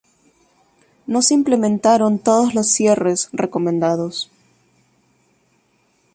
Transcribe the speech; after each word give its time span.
No 1.05 1.21
se 1.21 1.35
implementaron 1.35 2.17
todos 2.17 2.55
los 2.55 2.69
cierres 2.71 3.29
recomendados. 3.33 4.31